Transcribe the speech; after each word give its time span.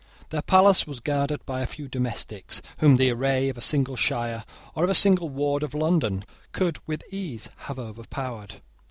Their 0.31 0.41
palace 0.41 0.87
was 0.87 0.99
guarded 0.99 1.45
by 1.45 1.61
a 1.61 1.67
few 1.67 1.87
domestics, 1.87 2.59
whom 2.79 2.95
the 2.97 3.11
array 3.11 3.49
of 3.49 3.57
a 3.59 3.61
single 3.61 3.95
shire, 3.95 4.45
or 4.73 4.83
of 4.83 4.89
a 4.89 4.95
single 4.95 5.29
ward 5.29 5.61
of 5.61 5.75
London, 5.75 6.23
could 6.53 6.79
with 6.87 7.03
ease 7.13 7.49
have 7.67 7.77
overpowered. 7.77 8.63